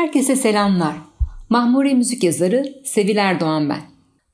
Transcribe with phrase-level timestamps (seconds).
[0.00, 0.94] Herkese selamlar.
[1.48, 3.80] Mahmure müzik yazarı Seviler Doğan ben.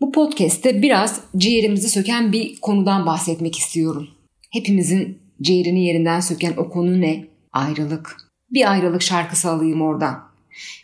[0.00, 4.08] Bu podcast'te biraz ciğerimizi söken bir konudan bahsetmek istiyorum.
[4.52, 7.24] Hepimizin ciğerini yerinden söken o konu ne?
[7.52, 8.16] Ayrılık.
[8.50, 10.28] Bir ayrılık şarkısı alayım oradan.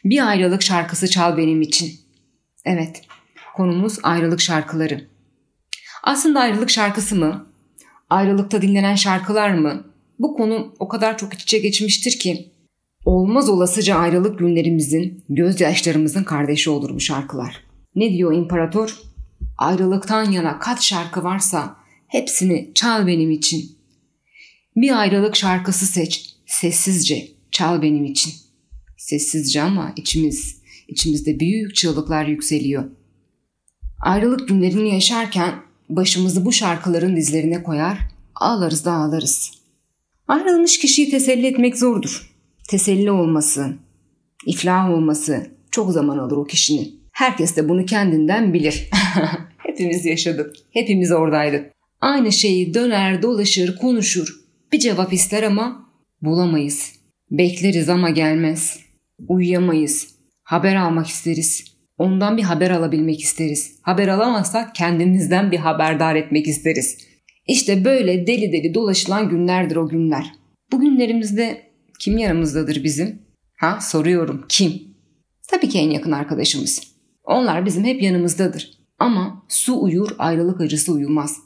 [0.05, 1.93] Bir ayrılık şarkısı çal benim için.
[2.65, 3.03] Evet,
[3.57, 5.09] konumuz ayrılık şarkıları.
[6.03, 7.47] Aslında ayrılık şarkısı mı?
[8.11, 9.85] Ayrılıkta dinlenen şarkılar mı?
[10.19, 12.52] Bu konu o kadar çok iç içe geçmiştir ki
[13.05, 17.65] olmaz olasıca ayrılık günlerimizin, gözyaşlarımızın kardeşi olur bu şarkılar.
[17.95, 18.99] Ne diyor imparator?
[19.59, 21.77] Ayrılıktan yana kaç şarkı varsa
[22.07, 23.79] hepsini çal benim için.
[24.77, 28.33] Bir ayrılık şarkısı seç, sessizce çal benim için.
[28.97, 32.85] Sessizce ama içimiz, içimizde büyük çığlıklar yükseliyor.
[34.01, 35.55] Ayrılık günlerini yaşarken
[35.89, 37.99] başımızı bu şarkıların dizlerine koyar,
[38.35, 39.51] ağlarız da ağlarız.
[40.29, 42.32] Ayrılmış kişiyi teselli etmek zordur.
[42.69, 43.75] Teselli olması,
[44.47, 47.03] iflah olması çok zaman alır o kişinin.
[47.13, 48.91] Herkes de bunu kendinden bilir.
[49.59, 50.55] Hepimiz yaşadık.
[50.71, 51.73] Hepimiz oradaydık.
[52.01, 54.37] Aynı şeyi döner, dolaşır, konuşur.
[54.73, 55.89] Bir cevap ister ama
[56.23, 56.93] bulamayız.
[57.31, 58.81] Bekleriz ama gelmez.
[59.29, 60.09] Uyuyamayız.
[60.45, 61.65] Haber almak isteriz.
[61.99, 63.79] Ondan bir haber alabilmek isteriz.
[63.83, 66.99] Haber alamazsak kendimizden bir haberdar etmek isteriz.
[67.49, 70.33] İşte böyle deli deli dolaşılan günlerdir o günler.
[70.73, 71.72] Bu günlerimizde
[72.03, 73.23] kim yanımızdadır bizim?
[73.57, 74.83] Ha soruyorum kim?
[75.49, 76.83] Tabii ki en yakın arkadaşımız.
[77.25, 78.71] Onlar bizim hep yanımızdadır.
[78.99, 81.37] Ama su uyur ayrılık acısı uyumaz.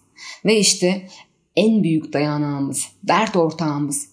[0.45, 1.09] Ve işte
[1.57, 4.09] en büyük dayanağımız, dert ortağımız,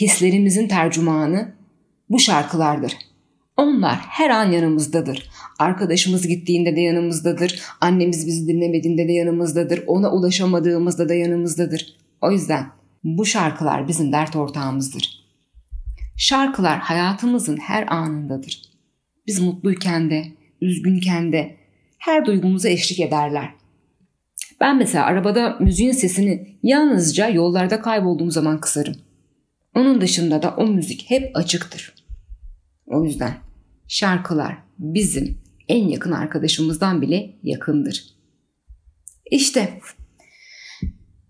[0.00, 1.54] hislerimizin tercümanı
[2.10, 2.92] bu şarkılardır.
[3.56, 5.30] Onlar her an yanımızdadır.
[5.58, 7.62] Arkadaşımız gittiğinde de yanımızdadır.
[7.80, 9.84] Annemiz bizi dinlemediğinde de yanımızdadır.
[9.86, 11.96] Ona ulaşamadığımızda da yanımızdadır.
[12.20, 12.66] O yüzden
[13.04, 15.19] bu şarkılar bizim dert ortağımızdır.
[16.20, 18.62] Şarkılar hayatımızın her anındadır.
[19.26, 20.24] Biz mutluyken de,
[20.60, 21.56] üzgünken de
[21.98, 23.54] her duygumuza eşlik ederler.
[24.60, 28.94] Ben mesela arabada müziğin sesini yalnızca yollarda kaybolduğum zaman kısarım.
[29.74, 31.94] Onun dışında da o müzik hep açıktır.
[32.86, 33.34] O yüzden
[33.88, 35.38] şarkılar bizim
[35.68, 38.04] en yakın arkadaşımızdan bile yakındır.
[39.30, 39.80] İşte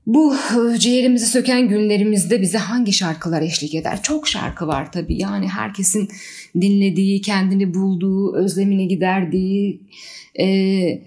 [0.06, 0.34] bu
[0.78, 4.03] ciğerimizi söken günlerimizde bize hangi şarkılar eşlik eder?
[4.03, 5.19] Çok şarkı var tabii.
[5.19, 6.09] Yani herkesin
[6.61, 9.81] dinlediği, kendini bulduğu, özlemini giderdiği,
[10.41, 11.03] e,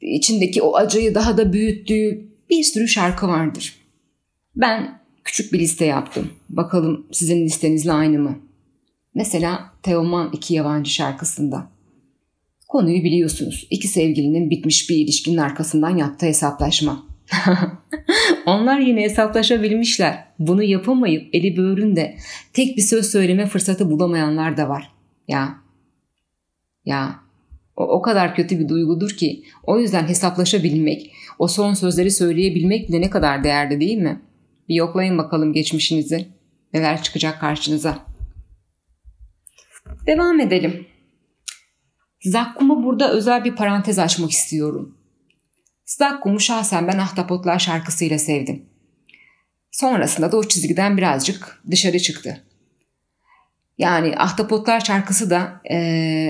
[0.00, 3.74] içindeki o acıyı daha da büyüttüğü bir sürü şarkı vardır.
[4.56, 6.30] Ben küçük bir liste yaptım.
[6.48, 8.38] Bakalım sizin listenizle aynı mı?
[9.14, 11.70] Mesela Teoman iki yabancı şarkısında.
[12.68, 13.66] Konuyu biliyorsunuz.
[13.70, 17.07] İki sevgilinin bitmiş bir ilişkinin arkasından yaptığı hesaplaşma.
[18.46, 20.24] Onlar yine hesaplaşabilmişler.
[20.38, 22.16] Bunu yapamayıp eli böğründe
[22.52, 24.92] tek bir söz söyleme fırsatı bulamayanlar da var.
[25.28, 25.54] Ya.
[26.84, 27.20] Ya.
[27.76, 33.00] O, o kadar kötü bir duygudur ki o yüzden hesaplaşabilmek, o son sözleri söyleyebilmek de
[33.00, 34.22] ne kadar değerli değil mi?
[34.68, 36.28] Bir yoklayın bakalım geçmişinizi.
[36.74, 37.98] Neler çıkacak karşınıza.
[40.06, 40.86] Devam edelim.
[42.24, 44.97] Zakkum'a burada özel bir parantez açmak istiyorum.
[45.88, 48.66] Zakkum'u şahsen ben Ahtapotlar şarkısıyla sevdim.
[49.70, 52.44] Sonrasında da o çizgiden birazcık dışarı çıktı.
[53.78, 55.76] Yani Ahtapotlar şarkısı da e,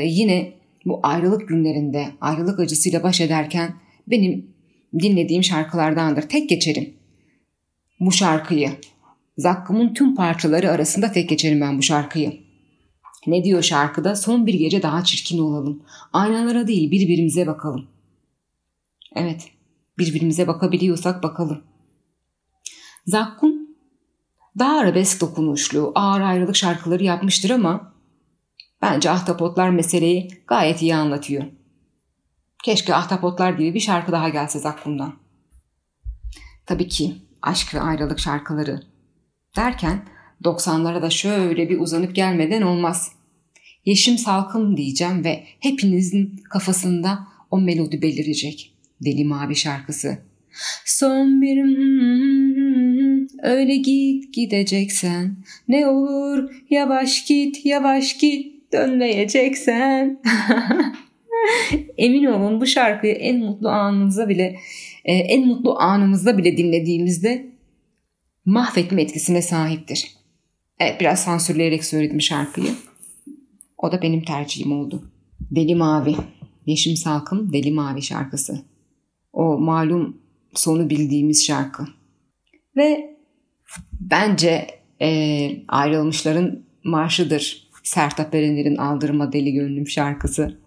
[0.04, 0.52] yine
[0.84, 3.74] bu ayrılık günlerinde ayrılık acısıyla baş ederken
[4.06, 4.50] benim
[5.00, 6.22] dinlediğim şarkılardandır.
[6.22, 6.94] Tek geçerim
[8.00, 8.70] bu şarkıyı.
[9.38, 12.40] Zakkum'un tüm parçaları arasında tek geçerim ben bu şarkıyı.
[13.26, 14.16] Ne diyor şarkıda?
[14.16, 15.82] Son bir gece daha çirkin olalım.
[16.12, 17.97] Aynalara değil birbirimize bakalım.
[19.18, 19.50] Evet,
[19.98, 21.64] birbirimize bakabiliyorsak bakalım.
[23.06, 23.68] Zakkum
[24.58, 27.94] daha arabesk dokunuşlu, ağır ayrılık şarkıları yapmıştır ama
[28.82, 31.44] bence Ahtapotlar meseleyi gayet iyi anlatıyor.
[32.64, 35.14] Keşke Ahtapotlar gibi bir şarkı daha gelse Zakkum'dan.
[36.66, 38.82] Tabii ki aşk ve ayrılık şarkıları
[39.56, 40.08] derken
[40.44, 43.12] 90'lara da şöyle bir uzanıp gelmeden olmaz.
[43.84, 48.77] Yeşim salkım diyeceğim ve hepinizin kafasında o melodi belirecek.
[49.04, 50.18] Deli Mavi şarkısı.
[50.84, 51.58] Son bir
[53.42, 55.36] öyle git gideceksen
[55.68, 60.20] ne olur yavaş git yavaş git dönmeyeceksen.
[61.98, 64.56] Emin olun bu şarkıyı en mutlu anınıza bile
[65.04, 67.46] e, en mutlu anımızda bile dinlediğimizde
[68.44, 70.10] mahvetme etkisine sahiptir.
[70.80, 72.70] Evet biraz sansürleyerek söyledim şarkıyı.
[73.78, 75.10] O da benim tercihim oldu.
[75.50, 76.16] Deli Mavi.
[76.66, 78.64] Yeşim Salkım Deli Mavi şarkısı.
[79.32, 80.20] O malum
[80.54, 81.84] sonu bildiğimiz şarkı.
[82.76, 83.16] Ve
[84.00, 84.66] bence
[85.02, 85.08] e,
[85.68, 87.68] ayrılmışların marşıdır.
[87.82, 90.58] Sertab Erener'in Aldırma Deli Gönlüm şarkısı.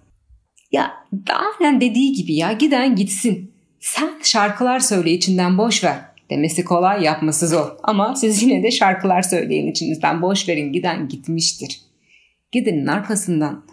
[0.71, 0.91] Ya
[1.29, 3.51] aynen dediği gibi ya giden gitsin.
[3.79, 6.11] Sen şarkılar söyle içinden boş ver.
[6.29, 7.71] Demesi kolay yapması zor.
[7.83, 11.81] Ama siz yine de şarkılar söyleyin içinizden boş verin giden gitmiştir.
[12.51, 13.65] Gidenin arkasından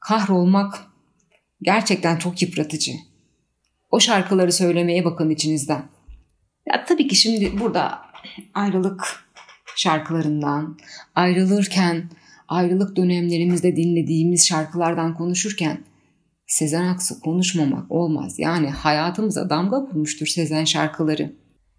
[0.00, 0.86] kahrolmak
[1.62, 2.92] gerçekten çok yıpratıcı.
[3.94, 5.82] O şarkıları söylemeye bakın içinizden.
[6.72, 7.98] Ya tabii ki şimdi burada
[8.54, 9.26] ayrılık
[9.76, 10.78] şarkılarından,
[11.14, 12.10] ayrılırken,
[12.48, 15.84] ayrılık dönemlerimizde dinlediğimiz şarkılardan konuşurken
[16.46, 18.38] Sezen Aksu konuşmamak olmaz.
[18.38, 21.32] Yani hayatımıza damga vurmuştur Sezen şarkıları.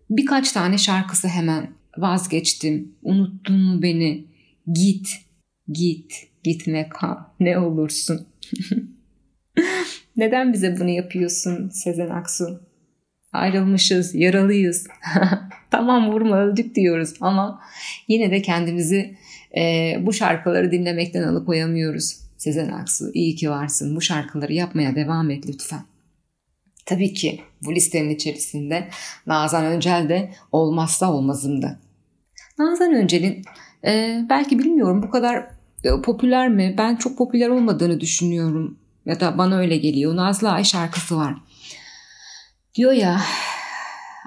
[0.09, 4.27] Birkaç tane şarkısı hemen vazgeçtim, unuttun mu beni,
[4.73, 5.07] git,
[5.67, 6.13] git,
[6.43, 8.27] gitme kal, ne olursun.
[10.17, 12.61] Neden bize bunu yapıyorsun Sezen Aksu?
[13.33, 14.87] Ayrılmışız, yaralıyız.
[15.71, 17.61] tamam vurma öldük diyoruz ama
[18.07, 19.17] yine de kendimizi
[19.57, 22.17] e, bu şarkıları dinlemekten alıkoyamıyoruz.
[22.37, 23.95] Sezen Aksu iyi ki varsın.
[23.95, 25.81] Bu şarkıları yapmaya devam et lütfen.
[26.85, 28.87] Tabii ki bu listenin içerisinde
[29.27, 31.79] Nazan Öncel de olmazsa olmazımdı.
[32.59, 33.41] Nazan Öncel'in
[33.85, 35.47] e, belki bilmiyorum bu kadar
[35.83, 36.75] e, popüler mi?
[36.77, 38.79] Ben çok popüler olmadığını düşünüyorum.
[39.05, 40.15] Ya da bana öyle geliyor.
[40.15, 41.35] Nazlı Ay şarkısı var.
[42.75, 43.21] Diyor ya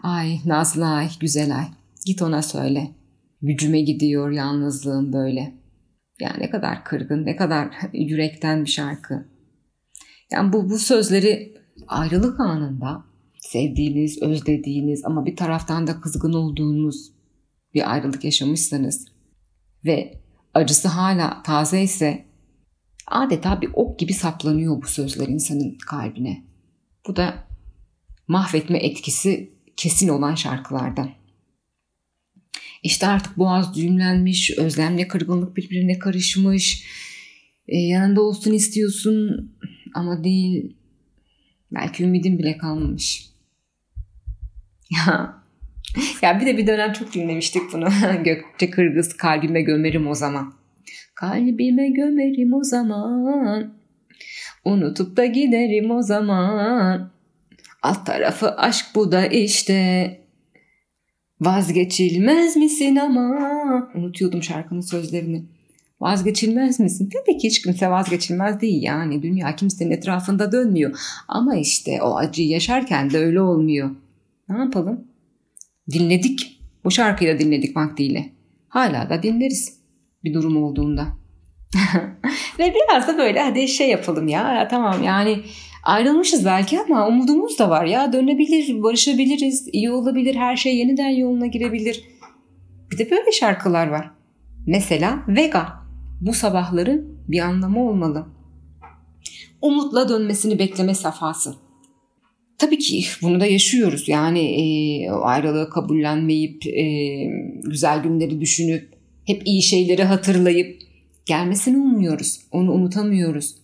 [0.02, 1.64] ay Nazlı Ay güzel ay
[2.06, 2.90] git ona söyle.
[3.42, 5.54] Gücüme gidiyor yalnızlığım böyle.
[6.20, 9.28] Yani ne kadar kırgın, ne kadar yürekten bir şarkı.
[10.30, 11.54] Yani bu, bu sözleri
[11.86, 13.04] ayrılık anında
[13.40, 17.12] sevdiğiniz, özlediğiniz ama bir taraftan da kızgın olduğunuz
[17.74, 19.06] bir ayrılık yaşamışsanız
[19.84, 20.22] ve
[20.54, 22.27] acısı hala taze ise
[23.10, 26.44] adeta bir ok gibi saplanıyor bu sözler insanın kalbine.
[27.06, 27.34] Bu da
[28.28, 31.10] mahvetme etkisi kesin olan şarkılardan.
[32.82, 36.84] İşte artık boğaz düğümlenmiş, özlemle kırgınlık birbirine karışmış.
[37.68, 39.52] Ee, yanında olsun istiyorsun
[39.94, 40.76] ama değil.
[41.72, 43.28] Belki ümidin bile kalmamış.
[46.22, 47.88] Ya bir de bir dönem çok dinlemiştik bunu.
[48.24, 50.54] Gökçe Kırgız kalbime gömerim o zaman.
[51.20, 53.74] Kalbime gömerim o zaman.
[54.64, 57.10] Unutup da giderim o zaman.
[57.82, 60.20] Alt tarafı aşk bu da işte.
[61.40, 63.90] Vazgeçilmez misin ama?
[63.94, 65.44] Unutuyordum şarkının sözlerini.
[66.00, 67.10] Vazgeçilmez misin?
[67.12, 69.22] Tabii ki hiç kimse vazgeçilmez değil yani.
[69.22, 70.98] Dünya kimsenin etrafında dönmüyor.
[71.28, 73.90] Ama işte o acıyı yaşarken de öyle olmuyor.
[74.48, 75.04] Ne yapalım?
[75.92, 76.60] Dinledik.
[76.84, 78.30] Bu şarkıyı da dinledik vaktiyle.
[78.68, 79.77] Hala da dinleriz
[80.24, 81.06] bir durum olduğunda.
[82.58, 84.68] Ve biraz da böyle hadi şey yapalım ya.
[84.70, 85.40] tamam yani
[85.84, 88.12] ayrılmışız belki ama umudumuz da var ya.
[88.12, 92.04] Dönebilir, barışabiliriz, iyi olabilir, her şey yeniden yoluna girebilir.
[92.90, 94.10] Bir de böyle şarkılar var.
[94.66, 95.78] Mesela Vega.
[96.20, 98.26] Bu sabahların bir anlamı olmalı.
[99.62, 101.54] Umutla dönmesini bekleme safhası.
[102.58, 104.08] Tabii ki bunu da yaşıyoruz.
[104.08, 106.84] Yani e, ayrılığı kabullenmeyip, e,
[107.64, 108.97] güzel günleri düşünüp,
[109.28, 110.78] hep iyi şeyleri hatırlayıp
[111.26, 112.40] gelmesini umuyoruz.
[112.52, 113.54] Onu unutamıyoruz.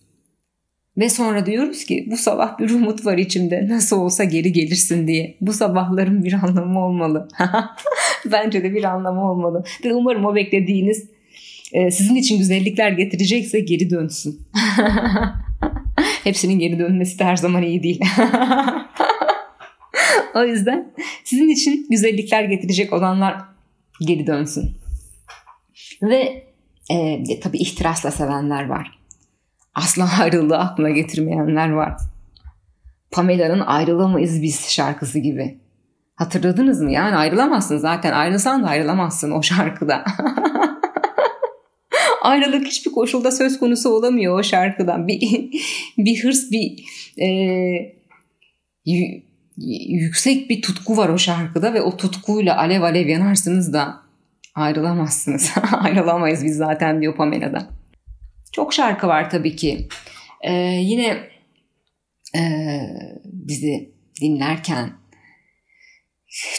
[0.97, 3.67] Ve sonra diyoruz ki bu sabah bir umut var içimde.
[3.67, 5.37] Nasıl olsa geri gelirsin diye.
[5.41, 7.27] Bu sabahların bir anlamı olmalı.
[8.31, 9.63] Bence de bir anlamı olmalı.
[9.85, 11.09] Ve umarım o beklediğiniz
[11.73, 14.41] e, sizin için güzellikler getirecekse geri dönsün.
[16.23, 18.01] Hepsinin geri dönmesi de her zaman iyi değil.
[20.35, 23.35] o yüzden sizin için güzellikler getirecek olanlar
[24.01, 24.84] geri dönsün.
[26.01, 26.43] Ve
[26.91, 28.99] e, tabii ihtirasla sevenler var.
[29.75, 31.97] Asla ayrılığı aklına getirmeyenler var.
[33.11, 35.57] Pamela'nın ayrılamayız biz şarkısı gibi.
[36.15, 36.91] Hatırladınız mı?
[36.91, 38.11] Yani ayrılamazsın zaten.
[38.11, 40.05] Ayrılsan da ayrılamazsın o şarkıda.
[42.21, 45.07] Ayrılık hiçbir koşulda söz konusu olamıyor o şarkıdan.
[45.07, 45.19] Bir,
[45.97, 46.85] bir hırs, bir
[47.21, 47.27] e,
[49.87, 54.04] yüksek bir tutku var o şarkıda ve o tutkuyla alev alev yanarsınız da
[54.55, 55.51] ayrılamazsınız.
[55.71, 57.69] Ayrılamayız biz zaten diyor Pamela'da.
[58.51, 59.87] Çok şarkı var tabii ki.
[60.41, 61.29] Ee, yine
[62.35, 62.41] e,
[63.23, 64.91] bizi dinlerken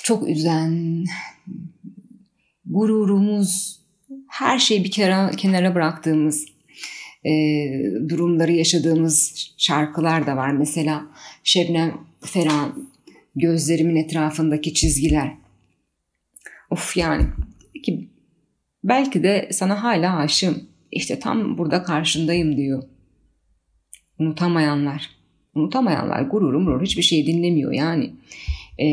[0.02, 1.04] çok üzen,
[2.64, 3.80] gururumuz,
[4.28, 6.46] her şeyi bir kenara, kenara bıraktığımız
[7.24, 7.32] e,
[8.08, 10.50] durumları yaşadığımız şarkılar da var.
[10.50, 11.06] Mesela
[11.44, 12.90] Şebnem Ferhan,
[13.36, 15.32] Gözlerimin etrafındaki çizgiler.
[16.70, 17.26] Of yani
[17.82, 18.10] ki
[18.84, 20.62] belki de sana hala aşığım.
[20.92, 22.82] İşte tam burada karşındayım diyor.
[24.18, 25.10] Unutamayanlar.
[25.54, 28.12] Unutamayanlar gururum murur hiçbir şey dinlemiyor yani.
[28.78, 28.88] E,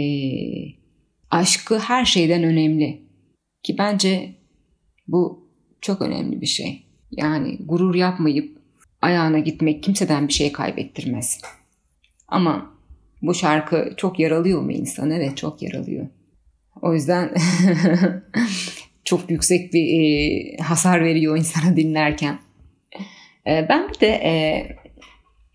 [1.32, 3.02] aşkı her şeyden önemli.
[3.64, 4.36] Ki bence
[5.08, 5.50] bu
[5.82, 6.84] çok önemli bir şey.
[7.12, 8.58] Yani gurur yapmayıp
[9.02, 11.42] ayağına gitmek kimseden bir şey kaybettirmez.
[12.28, 12.74] Ama
[13.22, 15.12] bu şarkı çok yaralıyor mu insan?
[15.12, 16.08] Evet çok yaralıyor.
[16.82, 17.34] O yüzden
[19.04, 22.40] çok yüksek bir e, hasar veriyor insana dinlerken.
[23.48, 24.34] E, ben bir de e,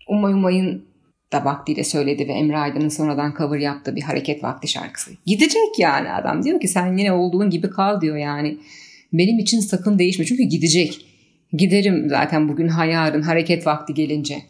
[0.07, 0.89] Umay Umay'ın
[1.31, 5.11] da vaktiyle söyledi ve Emre Aydın'ın sonradan cover yaptığı bir hareket vakti şarkısı.
[5.25, 6.43] Gidecek yani adam.
[6.43, 8.57] Diyor ki sen yine olduğun gibi kal diyor yani.
[9.13, 11.05] Benim için sakın değişme çünkü gidecek.
[11.53, 14.41] Giderim zaten bugün ha yarın hareket vakti gelince.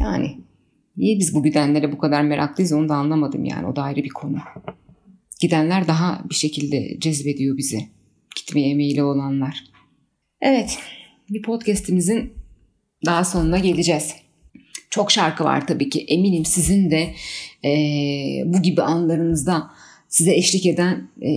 [0.00, 0.36] Yani
[0.96, 3.66] niye biz bu gidenlere bu kadar meraklıyız onu da anlamadım yani.
[3.66, 4.36] O da ayrı bir konu.
[5.40, 7.88] Gidenler daha bir şekilde cezbediyor bizi.
[8.36, 9.64] Gitmeye meyilli olanlar.
[10.40, 10.78] Evet
[11.30, 12.32] bir podcastimizin
[13.06, 14.14] daha sonuna geleceğiz.
[14.90, 16.04] Çok şarkı var tabii ki.
[16.08, 17.14] Eminim sizin de
[17.64, 17.72] e,
[18.44, 19.70] bu gibi anlarınızda
[20.08, 21.30] size eşlik eden e,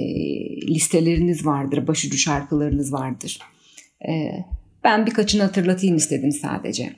[0.68, 3.40] listeleriniz vardır, başucu şarkılarınız vardır.
[4.08, 4.32] E,
[4.84, 6.96] ben birkaçını hatırlatayım istedim sadece.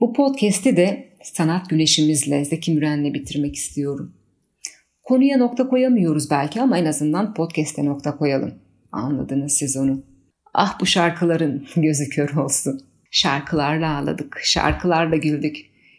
[0.00, 4.14] Bu podcast'i de sanat güneşimizle, Zeki Müren'le bitirmek istiyorum.
[5.08, 8.54] Konuya nokta koyamıyoruz belki ama en azından podcast'e nokta koyalım.
[8.92, 10.02] Anladınız siz onu.
[10.54, 12.80] Ah bu şarkıların gözü kör olsun.
[13.10, 15.56] Şarkılarla ağladık, şarkılarla güldük.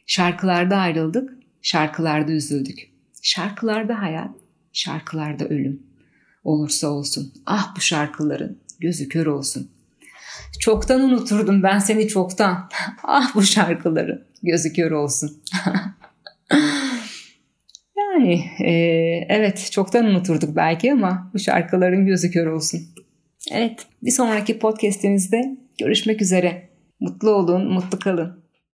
[0.08, 2.80] Şarkılarda ayrıldık, şarkılarda üzüldük.
[3.22, 4.32] Şarkılarda hayat,
[4.74, 5.84] şarkılarda ölüm.
[6.44, 9.72] Olursa olsun, ah bu şarkıların gözü kör olsun.
[10.60, 12.70] Çoktan unuturdum ben seni çoktan.
[13.04, 15.44] ah bu şarkıların gözü kör olsun.
[18.30, 18.72] yani e,
[19.30, 22.82] evet çoktan unuturduk belki ama bu şarkıların gözü kör olsun.
[23.52, 26.70] Evet bir sonraki podcastimizde görüşmek üzere.
[27.00, 28.39] Mutlu olun, mutlu kalın.